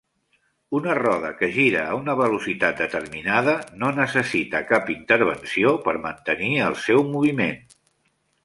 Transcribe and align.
Una 0.77 0.93
roda 0.99 1.29
que 1.41 1.49
gira 1.57 1.83
a 1.89 1.97
una 1.97 2.15
velocitat 2.21 2.81
determinada 2.85 3.55
no 3.83 3.93
necessita 3.99 4.63
cap 4.73 4.91
intervenció 4.97 5.75
per 5.89 5.97
mantenir 6.09 6.53
el 6.71 6.79
seu 6.89 7.07
moviment. 7.15 7.63